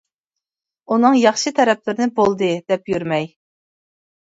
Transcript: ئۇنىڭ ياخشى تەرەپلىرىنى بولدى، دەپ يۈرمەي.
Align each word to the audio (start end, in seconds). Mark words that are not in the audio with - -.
ئۇنىڭ 0.95 1.17
ياخشى 1.19 1.53
تەرەپلىرىنى 1.59 2.09
بولدى، 2.23 2.51
دەپ 2.73 2.93
يۈرمەي. 2.95 3.31